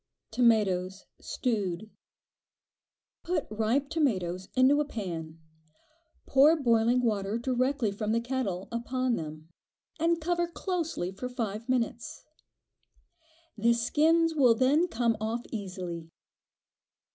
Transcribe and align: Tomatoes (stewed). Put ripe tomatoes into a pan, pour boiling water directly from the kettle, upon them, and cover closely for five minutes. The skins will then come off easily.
Tomatoes 0.31 1.05
(stewed). 1.19 1.91
Put 3.23 3.45
ripe 3.51 3.87
tomatoes 3.87 4.47
into 4.55 4.81
a 4.81 4.85
pan, 4.85 5.37
pour 6.25 6.55
boiling 6.55 7.03
water 7.03 7.37
directly 7.37 7.91
from 7.91 8.11
the 8.11 8.19
kettle, 8.19 8.67
upon 8.71 9.15
them, 9.15 9.49
and 9.99 10.19
cover 10.19 10.47
closely 10.47 11.11
for 11.11 11.29
five 11.29 11.69
minutes. 11.69 12.23
The 13.55 13.73
skins 13.73 14.33
will 14.33 14.55
then 14.55 14.87
come 14.87 15.15
off 15.21 15.43
easily. 15.51 16.09